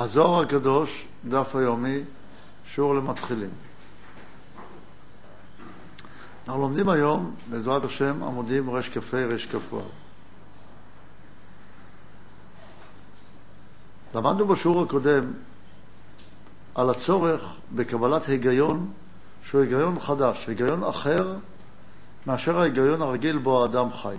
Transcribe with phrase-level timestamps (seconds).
[0.00, 2.00] הזוהר הקדוש, דף היומי,
[2.66, 3.50] שיעור למתחילים.
[6.46, 9.80] אנחנו לומדים היום, בעזרת השם, עמודים רכ"ה, רכ"ו.
[14.14, 15.32] למדנו בשיעור הקודם
[16.74, 18.90] על הצורך בקבלת היגיון
[19.44, 21.36] שהוא היגיון חדש, היגיון אחר
[22.26, 24.16] מאשר ההיגיון הרגיל בו האדם חי.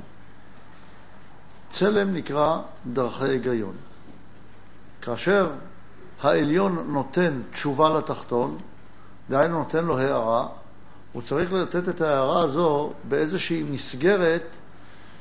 [1.70, 3.75] צלם נקרא דרכי היגיון.
[5.01, 5.51] כאשר
[6.21, 8.57] העליון נותן תשובה לתחתון,
[9.30, 10.47] דהיינו נותן לו הערה,
[11.14, 14.56] הוא צריך לתת את ההערה הזו באיזושהי מסגרת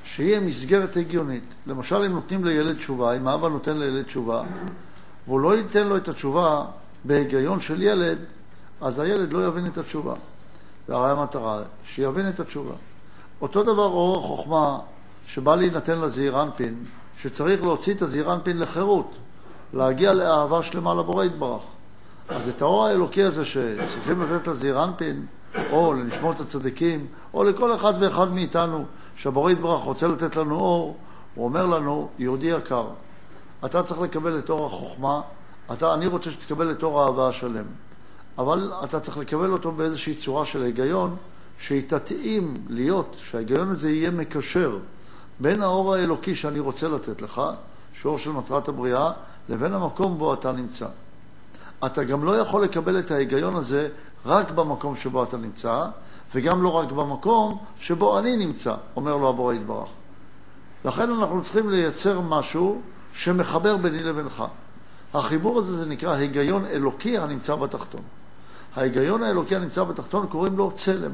[0.04, 1.44] שהיא מסגרת הגיונית.
[1.66, 4.42] למשל, אם נותנים לילד תשובה, אם האבא נותן לילד תשובה,
[5.26, 6.64] והוא לא ייתן לו את התשובה
[7.04, 8.18] בהיגיון של ילד,
[8.80, 10.14] אז הילד לא יבין את התשובה.
[10.88, 12.74] והרי המטרה, שיבין את התשובה.
[13.40, 14.78] אותו דבר אור החוכמה
[15.26, 16.84] שבא להינתן לזעיר אנפין,
[17.18, 19.10] שצריך להוציא את הזעיר אנפין לחירות,
[19.72, 21.62] להגיע לאהבה שלמה לבורא יתברך.
[22.28, 25.26] אז את האור האלוקי הזה שצריכים לתת לזעיר אנפין,
[25.70, 28.84] או לנשמות הצדיקים, או לכל אחד ואחד מאיתנו,
[29.16, 30.96] שהבורא יתברך רוצה לתת לנו אור,
[31.34, 32.86] הוא אומר לנו, יהודי יקר,
[33.64, 35.20] אתה צריך לקבל את אור החוכמה,
[35.72, 37.64] אתה, אני רוצה שתקבל את אור האהבה השלם.
[38.38, 41.16] אבל אתה צריך לקבל אותו באיזושהי צורה של היגיון,
[41.58, 44.78] שהיא תתאים להיות, שההיגיון הזה יהיה מקשר
[45.40, 47.42] בין האור האלוקי שאני רוצה לתת לך,
[47.92, 49.12] שהוא אור של מטרת הבריאה,
[49.48, 50.86] לבין המקום בו אתה נמצא.
[51.86, 53.88] אתה גם לא יכול לקבל את ההיגיון הזה
[54.26, 55.84] רק במקום שבו אתה נמצא,
[56.34, 59.88] וגם לא רק במקום שבו אני נמצא, אומר לו הבורא יתברך.
[60.84, 62.80] לכן אנחנו צריכים לייצר משהו
[63.12, 64.44] שמחבר ביני לבינך.
[65.14, 68.02] החיבור הזה זה נקרא היגיון אלוקי הנמצא בתחתון.
[68.76, 71.12] ההיגיון האלוקי הנמצא בתחתון קוראים לו צלם,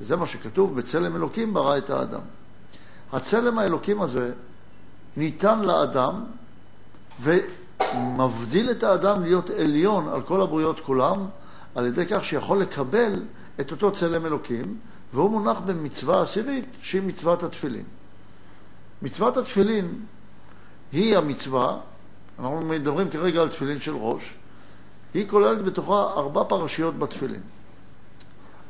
[0.00, 2.20] וזה מה שכתוב, בצלם אלוקים ברא את האדם.
[3.12, 4.32] הצלם האלוקים הזה
[5.16, 6.24] ניתן לאדם
[7.20, 11.26] ומבדיל את האדם להיות עליון על כל הבריות כולם,
[11.74, 13.22] על ידי כך שיכול לקבל
[13.60, 14.76] את אותו צלם אלוקים,
[15.14, 17.84] והוא מונח במצווה עשירית, שהיא מצוות התפילין.
[19.02, 20.00] מצוות התפילין
[20.92, 21.78] היא המצווה,
[22.38, 24.34] אנחנו מדברים כרגע על תפילין של ראש,
[25.14, 27.40] היא כוללת בתוכה ארבע פרשיות בתפילין.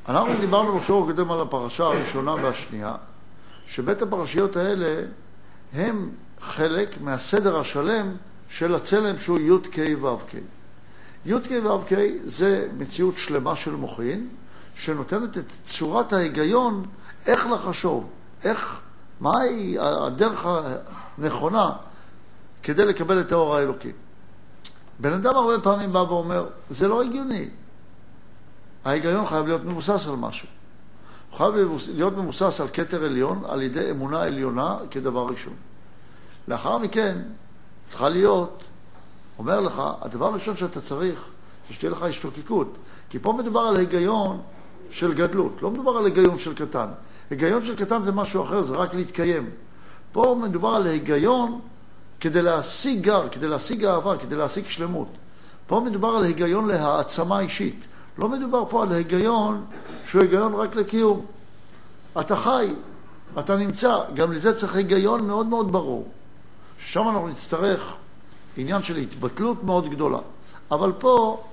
[0.08, 2.94] אנחנו דיברנו בשיעור הקודם על הפרשה הראשונה והשנייה,
[3.66, 5.02] שבית הפרשיות האלה
[5.72, 6.10] הם
[6.41, 8.16] חלק מהסדר השלם
[8.52, 10.34] של הצלם שהוא י"ק ו"ק.
[11.26, 11.92] י"ק ו"ק
[12.24, 14.28] זה מציאות שלמה של מוחין,
[14.74, 16.84] שנותנת את צורת ההיגיון
[17.26, 18.10] איך לחשוב,
[18.44, 18.80] איך,
[19.20, 20.46] מהי הדרך
[21.18, 21.72] הנכונה
[22.62, 23.92] כדי לקבל את האור האלוקי.
[24.98, 27.48] בן אדם הרבה פעמים בא ואומר, זה לא הגיוני.
[28.84, 30.48] ההיגיון חייב להיות מבוסס על משהו.
[31.30, 31.54] הוא חייב
[31.94, 35.54] להיות מבוסס על כתר עליון, על ידי אמונה עליונה כדבר ראשון.
[36.48, 37.19] לאחר מכן
[37.87, 38.62] צריכה להיות,
[39.38, 41.25] אומר לך, הדבר הראשון שאתה צריך
[41.69, 42.78] זה שתהיה לך השתוקקות.
[43.10, 44.41] כי פה מדובר על היגיון
[44.91, 46.88] של גדלות, לא מדובר על היגיון של קטן.
[47.31, 49.50] היגיון של קטן זה משהו אחר, זה רק להתקיים.
[50.12, 51.60] פה מדובר על היגיון
[52.20, 55.09] כדי להשיג גר, כדי להשיג אהבה, כדי להשיג שלמות.
[55.66, 57.87] פה מדובר על היגיון להעצמה אישית.
[58.19, 59.64] לא מדובר פה על היגיון
[60.06, 61.26] שהוא היגיון רק לקיום.
[62.20, 62.75] אתה חי,
[63.38, 66.09] אתה נמצא, גם לזה צריך היגיון מאוד מאוד ברור.
[66.87, 67.93] שם אנחנו נצטרך
[68.56, 70.19] עניין של התבטלות מאוד גדולה.
[70.70, 71.44] אבל פה,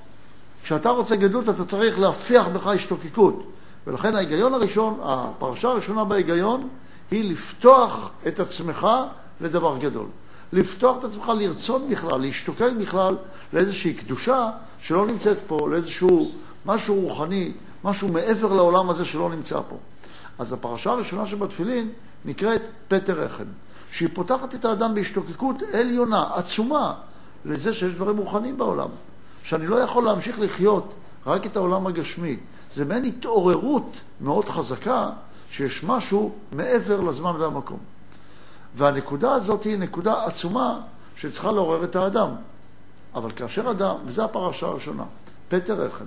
[0.64, 3.44] כשאתה רוצה גדלות, אתה צריך להפיח בך השתוקקות.
[3.88, 6.70] ולכן ההיגיון הראשון, הפרשה הראשונה בהיגיון,
[7.12, 8.88] היא לפתוח את עצמך
[9.42, 10.06] לדבר גדול.
[10.54, 13.18] לפתוח את עצמך לרצות בכלל, להשתוקק בכלל
[13.54, 14.50] לאיזושהי קדושה
[14.82, 16.32] שלא נמצאת פה, לאיזשהו
[16.66, 17.52] משהו רוחני,
[17.84, 19.78] משהו מעבר לעולם הזה שלא נמצא פה.
[20.40, 21.90] אז הפרשה הראשונה שבתפילין
[22.26, 23.44] נקראת פטר רחם,
[23.92, 26.94] שהיא פותחת את האדם בהשתוקקות עליונה, עצומה,
[27.46, 28.90] לזה שיש דברים רוחניים בעולם.
[29.44, 30.94] שאני לא יכול להמשיך לחיות
[31.26, 32.38] רק את העולם הגשמי.
[32.72, 35.10] זה מעין התעוררות מאוד חזקה
[35.52, 37.80] שיש משהו מעבר לזמן והמקום.
[38.76, 40.82] והנקודה הזאת היא נקודה עצומה
[41.16, 42.30] שצריכה לעורר את האדם.
[43.16, 45.04] אבל כאשר אדם, וזו הפרשה הראשונה,
[45.48, 46.06] פטר רחם,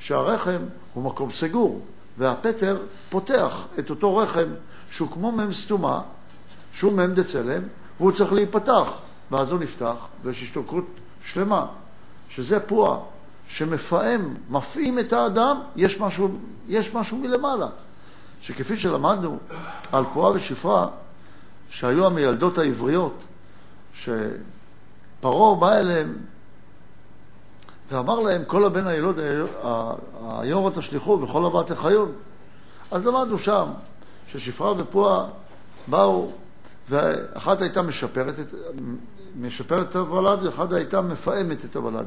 [0.00, 0.58] שהרחם
[0.94, 1.80] הוא מקום סגור,
[2.18, 2.78] והפטר
[3.10, 4.48] פותח את אותו רחם
[4.90, 6.02] שהוא כמו מם סתומה,
[6.72, 7.62] שהוא מם דצלם,
[8.00, 8.88] והוא צריך להיפתח,
[9.30, 10.84] ואז הוא נפתח, ויש השתוקקות
[11.24, 11.66] שלמה,
[12.28, 12.98] שזה פועה,
[13.48, 16.28] שמפעם, מפעים את האדם, יש משהו,
[16.68, 17.68] יש משהו מלמעלה.
[18.42, 19.38] שכפי שלמדנו
[19.92, 20.88] על פועה ושפרה,
[21.68, 23.24] שהיו המילדות העבריות,
[23.94, 26.14] שפרעה בא אליהם
[27.90, 29.18] ואמר להם, כל הבן הילוד
[30.28, 32.12] היורא תשליכו וכל הבת תחיון.
[32.90, 33.66] אז למדנו שם
[34.26, 35.26] ששפרה ופועה
[35.86, 36.30] באו
[36.90, 38.54] ואחת הייתה משפרת את,
[39.40, 42.06] משפרת את הוולד, ואחת הייתה מפעמת את הוולד.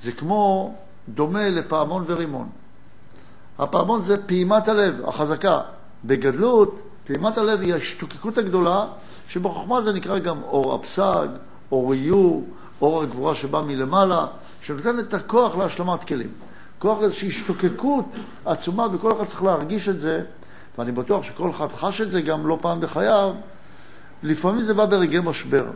[0.00, 0.74] זה כמו,
[1.08, 2.48] דומה לפעמון ורימון.
[3.58, 5.60] הפעמון זה פעימת הלב, החזקה.
[6.04, 8.86] בגדלות, פעימת הלב היא ההשתוקקות הגדולה,
[9.28, 11.28] שבחוכמה זה נקרא גם אור הפסג,
[11.72, 12.46] אור איור,
[12.80, 14.26] אור הגבורה שבא מלמעלה,
[14.62, 16.30] שנותן את הכוח להשלמת כלים.
[16.78, 18.04] כוח איזושהי השתוקקות
[18.44, 20.22] עצומה, וכל אחד צריך להרגיש את זה,
[20.78, 23.34] ואני בטוח שכל אחד חש את זה גם לא פעם בחייו.
[24.22, 25.70] לפעמים זה בא ברגעי משבר,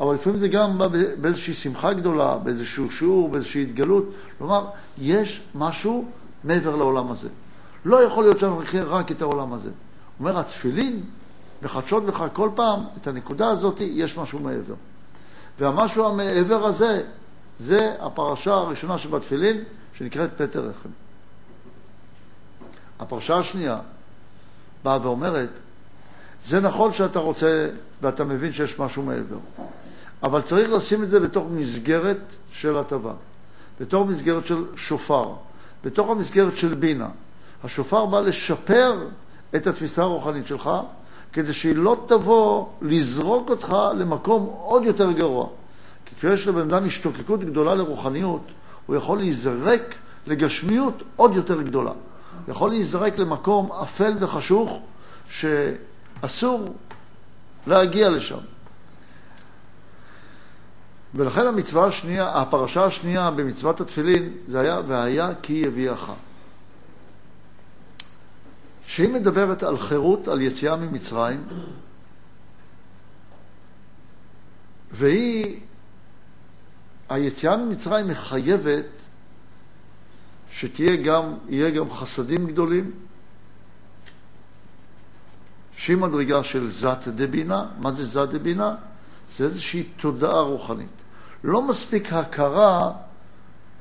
[0.00, 0.86] אבל לפעמים זה גם בא
[1.20, 4.04] באיזושהי שמחה גדולה, באיזשהו שיעור, באיזושהי התגלות.
[4.38, 4.66] כלומר,
[4.98, 6.04] יש משהו
[6.44, 7.28] מעבר לעולם הזה.
[7.84, 9.70] לא יכול להיות שאנחנו נחיה רק את העולם הזה.
[10.20, 11.02] אומר התפילין,
[11.62, 14.74] מחדשות לך כל פעם את הנקודה הזאת, יש משהו מעבר.
[15.58, 17.02] והמשהו המעבר הזה,
[17.58, 19.64] זה הפרשה הראשונה שבתפילין,
[19.94, 20.88] שנקראת פטר רחם.
[22.98, 23.78] הפרשה השנייה
[24.84, 25.58] באה ואומרת,
[26.46, 27.68] זה נכון שאתה רוצה
[28.02, 29.36] ואתה מבין שיש משהו מעבר,
[30.22, 32.20] אבל צריך לשים את זה בתוך מסגרת
[32.52, 33.12] של הטבה,
[33.80, 35.32] בתוך מסגרת של שופר,
[35.84, 37.08] בתוך המסגרת של בינה.
[37.64, 39.06] השופר בא לשפר
[39.56, 40.70] את התפיסה הרוחנית שלך,
[41.32, 45.48] כדי שהיא לא תבוא לזרוק אותך למקום עוד יותר גרוע.
[46.06, 48.42] כי כשיש לבן אדם השתוקקות גדולה לרוחניות,
[48.86, 49.94] הוא יכול להיזרק
[50.26, 51.92] לגשמיות עוד יותר גדולה.
[52.48, 54.78] יכול להיזרק למקום אפל וחשוך,
[56.20, 56.76] שאסור
[57.66, 58.38] להגיע לשם.
[61.14, 66.12] ולכן המצווה השנייה, הפרשה השנייה במצוות התפילין, זה היה, והיה כי יביאך.
[68.86, 71.46] שהיא מדברת על חירות, על יציאה ממצרים,
[74.90, 75.60] והיא,
[77.08, 78.86] היציאה ממצרים מחייבת
[80.50, 82.90] שתהיה גם, יהיה גם חסדים גדולים,
[85.76, 87.66] שהיא מדרגה של זת דבינה.
[87.78, 88.74] מה זה זת דבינה?
[89.36, 91.02] זה איזושהי תודעה רוחנית.
[91.44, 92.92] לא מספיק הכרה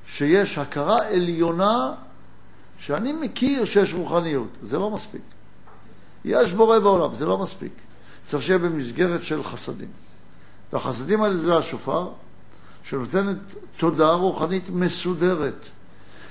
[0.08, 1.94] שיש הכרה עליונה
[2.80, 5.22] שאני מכיר שיש רוחניות, זה לא מספיק.
[6.26, 7.72] יש בורא בעולם, זה לא מספיק.
[8.26, 9.90] צריך שיהיה במסגרת של חסדים.
[10.74, 12.10] והחסדים האלה זה השופר,
[12.84, 13.38] שנותנת
[13.78, 15.66] תודעה רוחנית מסודרת,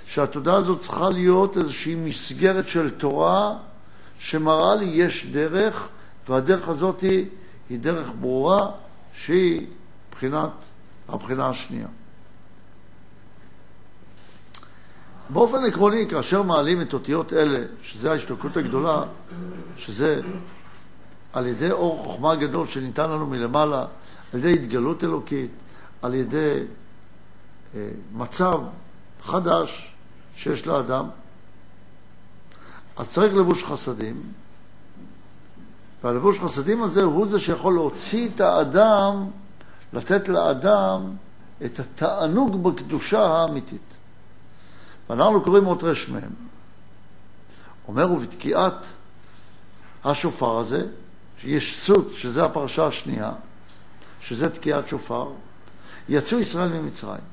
[0.07, 3.57] שהתודעה הזאת צריכה להיות איזושהי מסגרת של תורה
[4.19, 5.89] שמראה לי יש דרך,
[6.29, 7.27] והדרך הזאת היא,
[7.69, 8.71] היא דרך ברורה
[9.15, 9.67] שהיא
[10.11, 10.51] בחינת,
[11.09, 11.87] הבחינה השנייה.
[15.29, 19.05] באופן עקרוני, כאשר מעלים את אותיות אלה, שזה ההשתוקקות הגדולה,
[19.77, 20.21] שזה
[21.33, 23.87] על ידי אור חוכמה גדול שניתן לנו מלמעלה,
[24.33, 25.51] על ידי התגלות אלוקית,
[26.03, 26.59] על ידי
[27.75, 28.61] אה, מצב
[29.23, 29.95] חדש
[30.37, 31.09] שיש לאדם,
[32.97, 34.23] אז צריך לבוש חסדים,
[36.05, 39.27] והלבוש חסדים הזה הוא זה שיכול להוציא את האדם,
[39.93, 41.17] לתת לאדם
[41.65, 43.95] את התענוג בקדושה האמיתית.
[45.11, 46.31] ואנחנו קוראים רש מהם.
[47.89, 48.87] אומר ובתקיעת
[50.05, 50.87] השופר הזה,
[51.39, 53.33] שיש סוט, שזה הפרשה השנייה,
[54.21, 55.31] שזה תקיעת שופר,
[56.09, 57.25] יצאו ישראל ממצרים.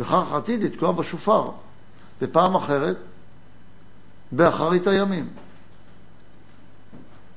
[0.00, 1.50] וכך עתיד לתקוע בשופר,
[2.22, 2.96] ופעם אחרת,
[4.32, 5.28] באחרית הימים.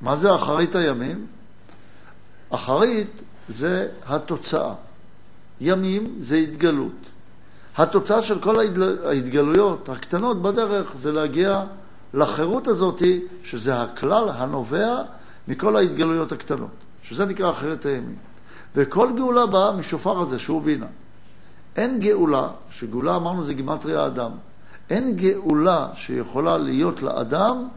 [0.02, 1.26] מה זה אחרית הימים?
[2.50, 4.74] אחרית זה התוצאה.
[5.62, 6.92] ימים זה התגלות.
[7.78, 8.60] התוצאה של כל
[9.06, 11.64] ההתגלויות הקטנות בדרך זה להגיע
[12.14, 13.02] לחירות הזאת,
[13.44, 15.02] שזה הכלל הנובע
[15.48, 16.70] מכל ההתגלויות הקטנות,
[17.04, 18.16] שזה נקרא אחרת הימים.
[18.76, 20.86] וכל גאולה באה משופר הזה, שהוא בינה.
[21.76, 24.32] אין גאולה, שגאולה אמרנו זה גימטריה האדם,
[24.92, 27.68] אין גאולה שיכולה להיות לאדם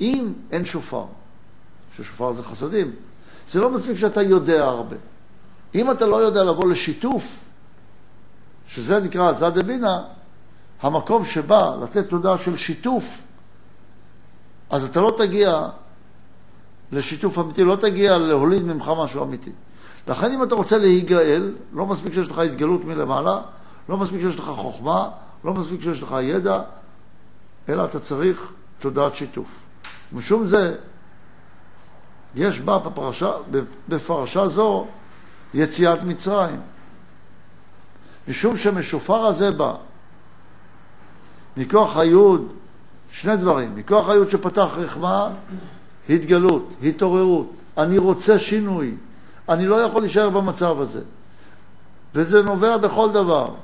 [0.00, 1.04] אם אין שופר.
[1.96, 2.92] ששופר זה חסדים.
[3.50, 4.96] זה לא מספיק שאתה יודע הרבה.
[5.74, 7.44] אם אתה לא יודע לבוא לשיתוף
[8.68, 10.02] שזה נקרא זדה בינה,
[10.82, 13.26] המקום שבא לתת תודעה של שיתוף,
[14.70, 15.68] אז אתה לא תגיע
[16.92, 19.50] לשיתוף אמיתי, לא תגיע להוליד ממך משהו אמיתי.
[20.08, 23.40] לכן אם אתה רוצה להיגאל, לא מספיק שיש לך התגלות מלמעלה,
[23.88, 25.10] לא מספיק שיש לך חוכמה,
[25.46, 26.60] לא מספיק שיש לך ידע,
[27.68, 29.48] אלא אתה צריך תודעת שיתוף.
[30.12, 30.76] משום זה,
[32.34, 33.32] יש בה בפרשה,
[33.88, 34.86] בפרשה זו
[35.54, 36.60] יציאת מצרים.
[38.28, 39.74] משום שמשופר הזה בא
[41.56, 42.52] מכוח היוד,
[43.12, 45.30] שני דברים, מכוח היוד שפתח רחמה,
[46.08, 48.94] התגלות, התעוררות, אני רוצה שינוי,
[49.48, 51.00] אני לא יכול להישאר במצב הזה.
[52.14, 53.54] וזה נובע בכל דבר,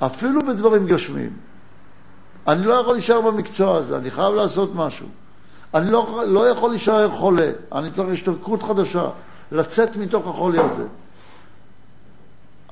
[0.00, 1.30] אפילו בדברים גשמיים.
[2.48, 5.06] אני לא יכול להישאר במקצוע הזה, אני חייב לעשות משהו.
[5.74, 9.08] אני לא, לא יכול להישאר חולה, אני צריך השתכרות חדשה,
[9.52, 10.84] לצאת מתוך החולי הזה.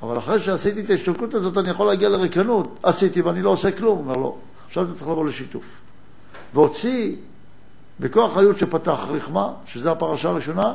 [0.01, 2.79] אבל אחרי שעשיתי את ההשתכרות הזאת, אני יכול להגיע לריקנות.
[2.83, 3.97] עשיתי ואני לא עושה כלום.
[3.97, 5.65] אומר לו, עכשיו אתה צריך לבוא לשיתוף.
[6.53, 7.15] והוציא,
[7.99, 10.73] בכוח חיות שפתח רחמה, שזו הפרשה הראשונה,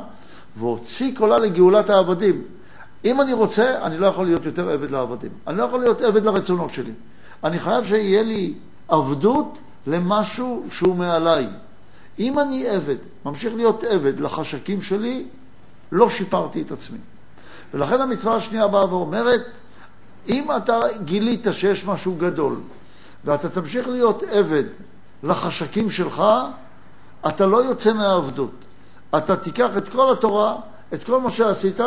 [0.57, 2.43] והוציא קולה לגאולת העבדים.
[3.05, 5.31] אם אני רוצה, אני לא יכול להיות יותר עבד לעבדים.
[5.47, 6.91] אני לא יכול להיות עבד לרצונות שלי.
[7.43, 8.53] אני חייב שיהיה לי
[8.87, 11.47] עבדות למשהו שהוא מעליי.
[12.19, 12.95] אם אני עבד,
[13.25, 15.25] ממשיך להיות עבד לחשקים שלי,
[15.91, 16.97] לא שיפרתי את עצמי.
[17.73, 19.45] ולכן המצווה השנייה באה ואומרת,
[20.29, 22.55] אם אתה גילית שיש משהו גדול,
[23.25, 24.63] ואתה תמשיך להיות עבד
[25.23, 26.23] לחשקים שלך,
[27.27, 28.51] אתה לא יוצא מהעבדות.
[29.17, 30.55] אתה תיקח את כל התורה,
[30.93, 31.79] את כל מה שעשית,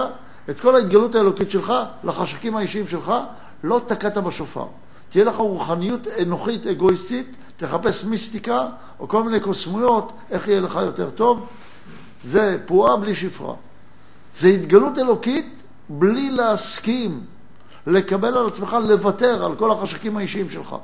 [0.50, 1.72] את כל ההתגלות האלוקית שלך,
[2.04, 3.12] לחשקים האישיים שלך,
[3.64, 4.66] לא תקעת בשופר.
[5.08, 8.68] תהיה לך רוחניות אנוכית, אגואיסטית, תחפש מיסטיקה
[9.00, 11.46] או כל מיני קוסמויות, איך יהיה לך יותר טוב.
[12.24, 13.54] זה פועה בלי שפרה.
[14.36, 17.20] זה התגלות אלוקית בלי להסכים,
[17.86, 20.76] לקבל על עצמך, לוותר על כל החשקים האישיים שלך.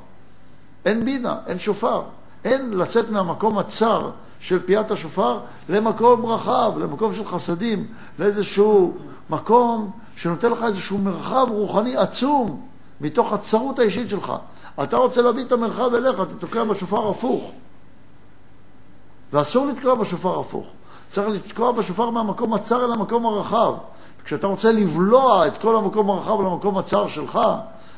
[0.85, 2.01] אין בינה, אין שופר.
[2.43, 7.87] אין לצאת מהמקום הצר של פיית השופר למקום רחב, למקום של חסדים,
[8.19, 8.97] לאיזשהו
[9.29, 12.61] מקום שנותן לך איזשהו מרחב רוחני עצום
[13.01, 14.33] מתוך הצרות האישית שלך.
[14.83, 17.51] אתה רוצה להביא את המרחב אליך, אתה תוקע בשופר הפוך.
[19.33, 20.67] ואסור לתקוע בשופר הפוך.
[21.09, 23.73] צריך לתקוע בשופר מהמקום הצר אל המקום הרחב.
[24.25, 27.39] כשאתה רוצה לבלוע את כל המקום הרחב למקום הצר שלך,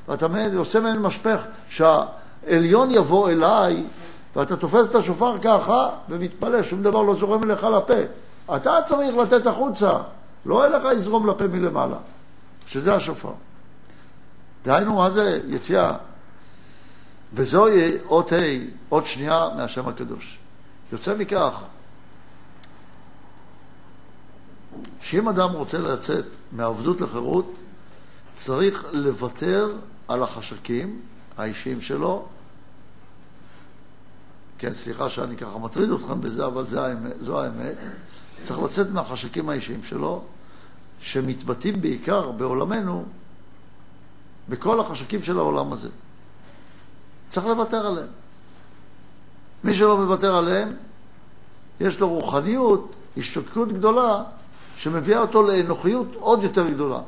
[0.07, 3.83] ואתה עושה מעין משפך שהעליון יבוא אליי,
[4.35, 7.93] ואתה תופס את השופר ככה ומתפלא, שום דבר לא זורם אליך לפה.
[8.55, 9.91] אתה צריך לתת החוצה,
[10.47, 11.97] לא אליך יזרום לפה מלמעלה,
[12.67, 13.31] שזה השופר.
[14.63, 15.97] דהיינו, מה זה יציאה?
[17.33, 18.35] וזוהי אות ה',
[18.91, 20.37] אות שנייה מהשם הקדוש.
[20.91, 21.63] יוצא מכך
[25.01, 27.53] שאם אדם רוצה לצאת מעבדות לחירות,
[28.33, 29.75] צריך לוותר
[30.07, 30.99] על החשקים
[31.37, 32.25] האישיים שלו.
[34.57, 36.79] כן, סליחה שאני ככה מטריד אתכם בזה, אבל זה
[37.19, 37.77] זו האמת.
[38.43, 40.23] צריך לצאת מהחשקים האישיים שלו,
[40.99, 43.05] שמתבטאים בעיקר בעולמנו
[44.49, 45.89] בכל החשקים של העולם הזה.
[47.29, 48.07] צריך לוותר עליהם.
[49.63, 50.73] מי שלא מוותר עליהם,
[51.79, 54.23] יש לו רוחניות, השתוקקות גדולה,
[54.77, 56.99] שמביאה אותו לאנוכיות עוד יותר גדולה.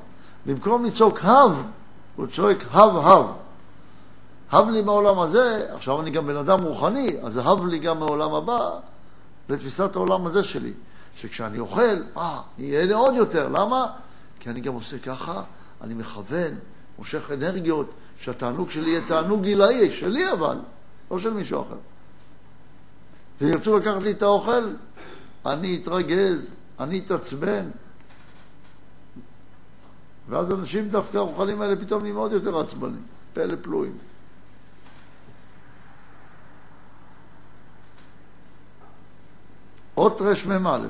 [0.45, 1.67] במקום לצעוק הב,
[2.15, 3.25] הוא צועק הב הב.
[4.51, 8.33] הב לי מהעולם הזה, עכשיו אני גם בן אדם רוחני, אז הב לי גם מהעולם
[8.33, 8.69] הבא,
[9.49, 10.73] לתפיסת העולם הזה שלי.
[11.19, 13.47] שכשאני אוכל, אה, יהיה לי עוד יותר.
[13.49, 13.91] למה?
[14.39, 15.43] כי אני גם עושה ככה,
[15.81, 16.51] אני מכוון,
[16.97, 20.57] מושך אנרגיות, שהתענוג שלי יהיה תענוג גילאי, שלי אבל,
[21.11, 21.77] לא של מישהו אחר.
[23.41, 24.73] וירצו לקחת לי את האוכל,
[25.45, 27.69] אני אתרגז, אני אתעצבן.
[30.29, 33.97] ואז אנשים דווקא הרוחנים האלה פתאום נהיים עוד יותר עצבנים, פלא פלואים.
[39.99, 40.87] אות רמ"א.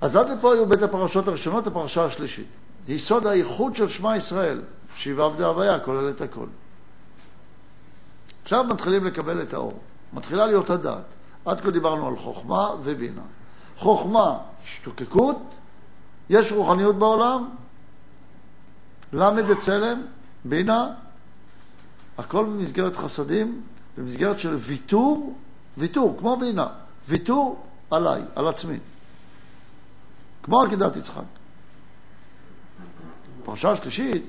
[0.00, 2.46] אז עד לפה היו בית הפרשות הראשונות, הפרשה השלישית.
[2.88, 4.62] יסוד האיחוד של שמע ישראל,
[5.18, 6.46] עבדי הוויה, כולל את הכל.
[8.42, 9.80] עכשיו מתחילים לקבל את האור.
[10.12, 11.04] מתחילה להיות הדעת.
[11.44, 13.22] עד כה דיברנו על חוכמה ובינה.
[13.76, 15.54] חוכמה, השתוקקות,
[16.30, 17.48] יש רוחניות בעולם,
[19.12, 20.02] למד את צלם,
[20.44, 20.88] בינה,
[22.18, 23.62] הכל במסגרת חסדים,
[23.98, 25.38] במסגרת של ויתור,
[25.78, 26.66] ויתור, כמו בינה,
[27.08, 28.78] ויתור עליי, על עצמי.
[30.42, 31.22] כמו עקדת יצחק.
[33.44, 34.24] פרשה השלישית,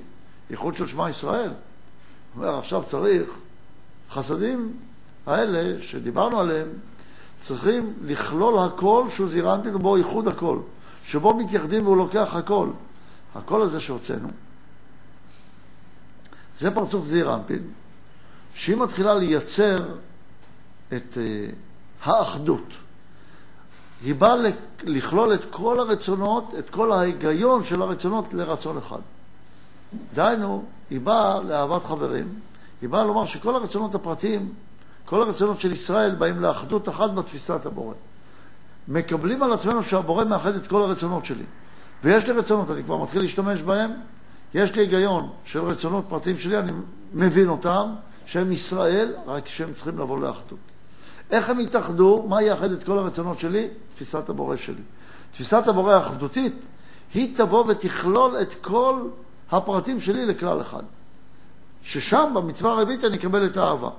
[0.49, 1.51] ייחוד של שמע ישראל.
[2.35, 3.29] אומר, עכשיו צריך
[4.09, 4.73] חסדים
[5.25, 6.67] האלה שדיברנו עליהם,
[7.41, 10.59] צריכים לכלול הכל שהוא זירנטין ובו ייחוד הכל,
[11.05, 12.69] שבו מתייחדים והוא לוקח הכל.
[13.35, 14.27] הקול הזה שהוצאנו,
[16.57, 17.63] זה פרצוף זעירנפין,
[18.57, 19.77] שהיא מתחילה לייצר
[20.93, 21.53] את uh,
[22.03, 22.63] האחדות.
[24.03, 24.35] היא באה
[24.83, 28.99] לכלול את כל הרצונות, את כל ההיגיון של הרצונות לרצון אחד.
[30.13, 32.27] דהיינו, היא באה לאהבת חברים,
[32.81, 34.53] היא באה לומר שכל הרצונות הפרטיים
[35.05, 37.93] כל הרצונות של ישראל באים לאחדות אחת בתפיסת הבורא.
[38.87, 41.43] מקבלים על עצמנו שהבורא מאחד את כל הרצונות שלי.
[42.03, 43.91] ויש לי רצונות, אני כבר מתחיל להשתמש בהם,
[44.53, 46.71] יש לי היגיון של רצונות פרטיים שלי, אני
[47.13, 47.93] מבין אותם,
[48.27, 50.59] שהם ישראל, רק שהם צריכים לבוא לאחדות.
[51.31, 52.25] איך הם יתאחדו?
[52.29, 53.67] מה יאחד את כל הרצונות שלי?
[53.95, 54.81] תפיסת הבורא שלי.
[55.31, 56.65] תפיסת הבורא האחדותית,
[57.13, 58.99] היא תבוא ותכלול את כל
[59.51, 60.83] הפרטים שלי לכלל אחד.
[61.81, 63.89] ששם, במצווה הרביעית, אני אקבל את האהבה.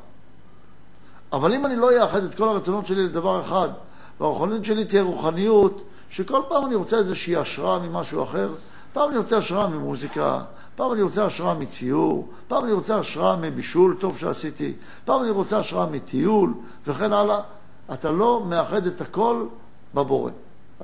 [1.32, 3.68] אבל אם אני לא אאחד את כל הרצונות שלי לדבר אחד,
[4.20, 8.50] והרוחניות שלי תהיה רוחניות, שכל פעם אני רוצה איזושהי השראה ממשהו אחר,
[8.98, 10.42] פעם אני רוצה השראה ממוזיקה,
[10.76, 14.72] פעם אני רוצה השראה מציור, פעם אני רוצה השראה מבישול טוב שעשיתי,
[15.04, 16.54] פעם אני רוצה השראה מטיול,
[16.86, 17.40] וכן הלאה.
[17.92, 19.46] אתה לא מאחד את הכל
[19.94, 20.30] בבורא.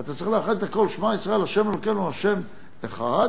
[0.00, 2.40] אתה צריך לאחד את הכל, שמע ישראל, השם אלוקינו, השם
[2.84, 3.28] אחד,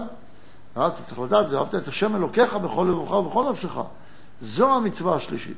[0.76, 3.78] ואז אתה צריך לדעת, ואהבת את השם אלוקיך בכל לבבך ובכל נפשך.
[4.42, 5.58] זו המצווה השלישית,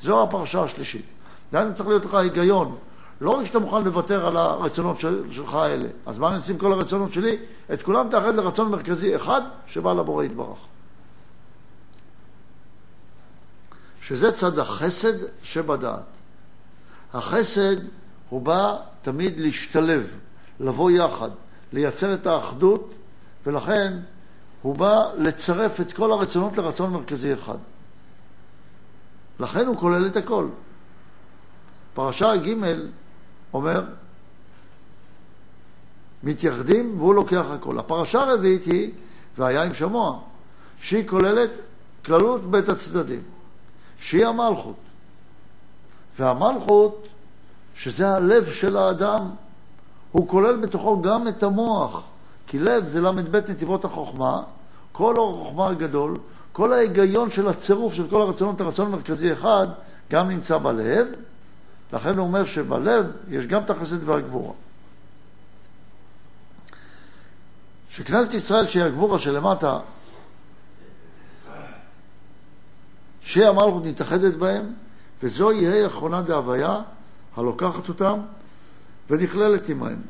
[0.00, 1.06] זו הפרשה השלישית.
[1.52, 2.76] דהיינו צריך להיות לך היגיון.
[3.20, 7.12] לא רק שאתה מוכן לוותר על הרצונות של, שלך האלה, אז מה אני כל הרצונות
[7.12, 7.36] שלי?
[7.72, 10.58] את כולם תאחד לרצון מרכזי אחד שבא לבורא יתברך.
[14.00, 16.00] שזה צד החסד שבדעת.
[17.14, 17.76] החסד
[18.28, 20.18] הוא בא תמיד להשתלב,
[20.60, 21.30] לבוא יחד,
[21.72, 22.94] לייצר את האחדות,
[23.46, 23.98] ולכן
[24.62, 27.58] הוא בא לצרף את כל הרצונות לרצון מרכזי אחד.
[29.40, 30.48] לכן הוא כולל את הכל.
[31.94, 32.54] פרשה ג'
[33.54, 33.84] אומר,
[36.22, 37.78] מתייחדים והוא לוקח הכל.
[37.78, 38.92] הפרשה הרביעית היא,
[39.38, 40.18] והיה עם שמוע,
[40.80, 41.50] שהיא כוללת
[42.04, 43.22] כללות בית הצדדים,
[43.98, 44.76] שהיא המלכות.
[46.18, 47.08] והמלכות,
[47.74, 49.30] שזה הלב של האדם,
[50.12, 52.02] הוא כולל בתוכו גם את המוח,
[52.46, 54.42] כי לב זה ל"ב נתיבות החוכמה,
[54.92, 56.14] כל אור החוכמה הגדול,
[56.52, 59.66] כל ההיגיון של הצירוף של כל הרצונות, הרצון המרכזי אחד,
[60.10, 61.06] גם נמצא בלב,
[61.92, 64.52] לכן הוא אומר שבלב יש גם את החסד והגבורה.
[67.90, 69.78] שכנסת ישראל שהיא הגבורה שלמטה,
[73.20, 74.72] שהיא המלכות נתאחדת בהם,
[75.22, 76.82] וזו יהא אחרונה דהוויה
[77.36, 78.20] הלוקחת אותם
[79.10, 80.02] ונכללת עמהם.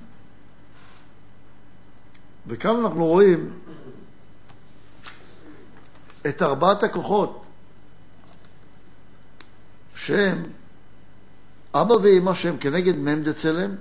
[2.46, 3.50] וכאן אנחנו רואים
[6.26, 7.44] את ארבעת הכוחות
[9.94, 10.42] שהם
[11.82, 13.74] אבא ואמא שהם כנגד מ' דצלם,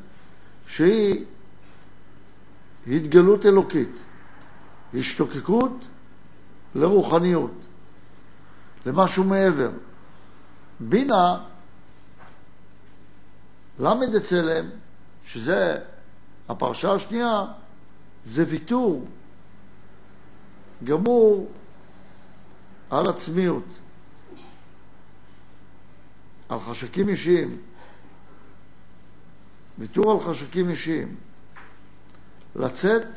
[0.67, 1.25] שהיא
[2.87, 3.95] התגלות אלוקית,
[4.93, 5.85] השתוקקות
[6.75, 7.51] לרוחניות,
[8.86, 9.69] למשהו מעבר.
[10.79, 11.43] בינה,
[13.79, 14.65] ל' דצלם,
[15.25, 15.75] שזה
[16.49, 17.45] הפרשה השנייה,
[18.23, 19.08] זה ויתור
[20.84, 21.51] גמור
[22.89, 23.65] על עצמיות,
[26.49, 27.58] על חשקים אישיים.
[29.79, 31.15] ויתור על חשקים אישיים.
[32.55, 33.07] לצאת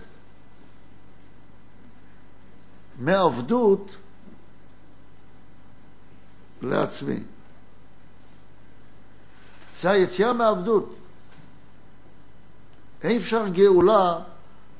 [2.98, 3.96] מעבדות
[6.62, 7.20] לעצמי.
[9.76, 10.94] זה היציאה מעבדות.
[13.02, 14.18] אין אפשר גאולה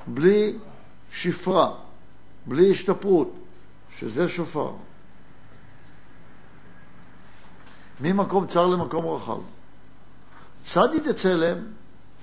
[0.07, 0.57] בלי
[1.11, 1.75] שפרה,
[2.45, 3.33] בלי השתפרות,
[3.91, 4.71] שזה שופר.
[8.01, 9.39] ממקום צר למקום רחב.
[10.63, 11.57] צדי דצלם,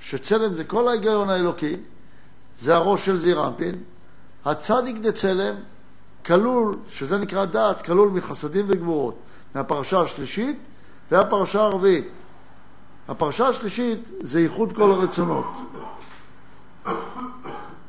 [0.01, 1.77] שצלם זה כל ההיגיון האלוקי,
[2.59, 3.75] זה הראש של זעיר אנפין,
[4.45, 5.55] הצדיק דצלם
[6.27, 9.19] כלול, שזה נקרא דעת, כלול מחסדים וגבורות,
[9.55, 10.59] מהפרשה השלישית
[11.11, 12.09] והפרשה הרביעית.
[13.09, 15.47] הפרשה השלישית זה ייחוד כל הרצונות.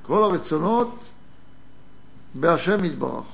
[0.02, 0.96] כל הרצונות
[2.34, 3.26] בהשם יתברך.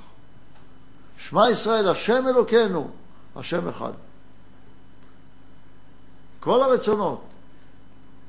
[1.18, 2.90] שמע ישראל, השם אלוקינו,
[3.36, 3.92] השם אחד.
[6.44, 7.22] כל הרצונות.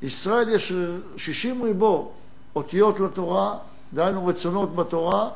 [0.02, 0.72] ישראל יש
[1.16, 2.12] שישים ריבו
[2.56, 3.58] אותיות לתורה,
[3.94, 5.30] דהיינו רצונות בתורה,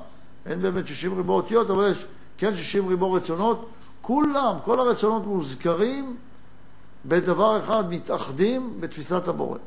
[0.46, 2.04] אין באמת שישים ריבו אותיות, אבל יש
[2.38, 3.68] כן שישים ריבו רצונות,
[4.02, 6.16] כולם, כל הרצונות מוזכרים
[7.06, 9.58] בדבר אחד, מתאחדים בתפיסת הבורא.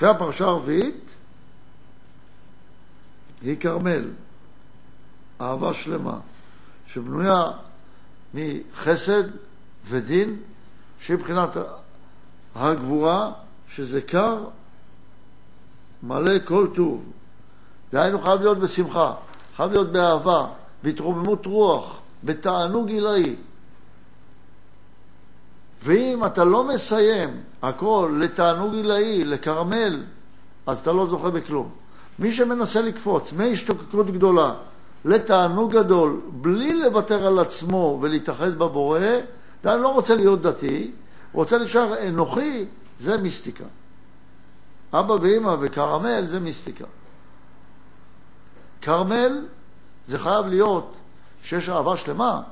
[0.00, 1.14] והפרשה הרביעית
[3.42, 4.10] היא כרמל,
[5.40, 6.18] אהבה שלמה,
[6.86, 7.44] שבנויה
[8.34, 9.47] מחסד
[9.88, 10.36] ודין,
[11.00, 11.56] שהיא מבחינת
[12.54, 13.32] הגבורה,
[13.68, 14.44] שזה קר,
[16.02, 17.04] מלא כל טוב.
[17.92, 19.14] דהיינו חייב להיות בשמחה,
[19.56, 20.46] חייב להיות באהבה,
[20.82, 23.36] בהתרוממות רוח, בתענוג עילאי.
[25.84, 30.02] ואם אתה לא מסיים הכל לתענוג עילאי, לכרמל,
[30.66, 31.70] אז אתה לא זוכה בכלום.
[32.18, 34.54] מי שמנסה לקפוץ מהשתוקקות גדולה
[35.04, 39.00] לתענוג גדול, בלי לוותר על עצמו ולהתאחד בבורא,
[39.60, 40.90] אתה לא רוצה להיות דתי,
[41.32, 42.64] רוצה להישאר אנוכי,
[42.98, 43.64] זה מיסטיקה.
[44.92, 46.84] אבא ואמא וכרמל זה מיסטיקה.
[48.80, 49.46] כרמל
[50.06, 50.96] זה חייב להיות
[51.42, 52.42] שיש אהבה שלמה,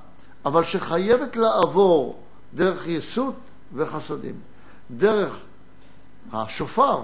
[0.45, 2.23] אבל שחייבת לעבור
[2.55, 3.35] דרך יסות
[3.75, 4.35] וחסדים.
[4.91, 5.41] דרך
[6.33, 7.03] השופר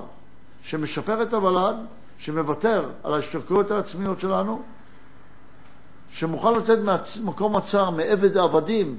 [0.62, 1.76] שמשפר את הוולד,
[2.18, 4.62] שמוותר על ההשתוקקויות העצמיות שלנו,
[6.12, 6.78] שמוכן לצאת
[7.22, 8.98] ממקום הצער, מעבד העבדים,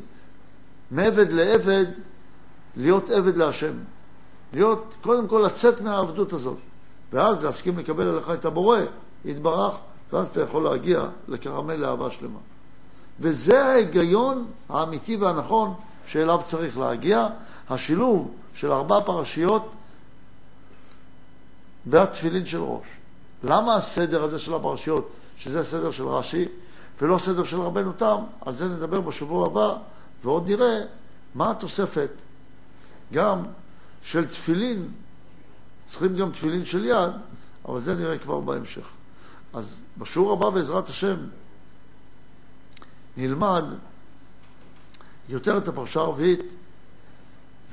[0.93, 1.85] מעבד לעבד,
[2.75, 3.73] להיות עבד להשם.
[4.53, 6.57] להיות, קודם כל לצאת מהעבדות הזאת,
[7.13, 8.79] ואז להסכים לקבל עליך את הבורא,
[9.25, 9.75] יתברך,
[10.13, 12.39] ואז אתה יכול להגיע לקרמל לאהבה שלמה.
[13.19, 15.73] וזה ההיגיון האמיתי והנכון
[16.07, 17.27] שאליו צריך להגיע,
[17.69, 19.71] השילוב של ארבע פרשיות
[21.85, 22.85] והתפילין של ראש.
[23.43, 26.47] למה הסדר הזה של הפרשיות, שזה הסדר של רש"י,
[27.01, 28.17] ולא סדר של רבנו תם?
[28.41, 29.77] על זה נדבר בשבוע הבא,
[30.23, 30.79] ועוד נראה
[31.35, 32.09] מה התוספת
[33.13, 33.43] גם
[34.03, 34.91] של תפילין,
[35.85, 37.13] צריכים גם תפילין של יד,
[37.65, 38.87] אבל זה נראה כבר בהמשך.
[39.53, 41.15] אז בשיעור הבא בעזרת השם
[43.17, 43.63] נלמד
[45.29, 46.53] יותר את הפרשה הרביעית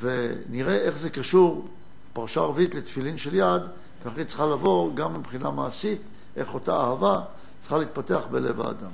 [0.01, 1.69] ונראה איך זה קשור,
[2.13, 3.63] פרשה הרביעית לתפילין של יד,
[4.05, 6.01] ואיך היא צריכה לבוא גם מבחינה מעשית,
[6.37, 7.21] איך אותה אהבה
[7.61, 8.91] צריכה להתפתח בלב האדם.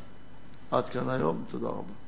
[0.71, 2.06] עד כאן היום, תודה רבה.